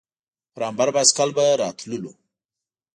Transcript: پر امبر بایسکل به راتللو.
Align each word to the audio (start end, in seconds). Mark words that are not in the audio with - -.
پر 0.53 0.63
امبر 0.69 0.87
بایسکل 0.95 1.29
به 1.35 1.45
راتللو. 1.61 2.11